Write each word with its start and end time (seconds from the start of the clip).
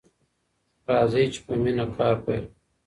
راځئ 0.89 1.25
چې 1.33 1.39
په 1.45 1.53
مینه 1.61 1.85
کار 1.95 2.15
پیل 2.25 2.43
کړو. 2.49 2.53